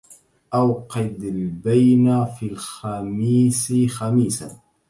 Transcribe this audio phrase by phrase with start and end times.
[0.53, 4.59] أوقد البين في الخميس خميسا